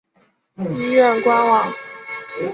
[0.79, 1.71] 医院官网